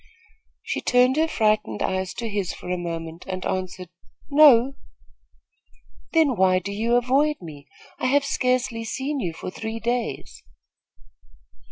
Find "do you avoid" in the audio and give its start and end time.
6.57-7.35